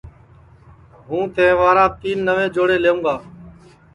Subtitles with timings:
[1.07, 3.15] ہوں تہواراپ تین نئوے جوڑے لئوں گا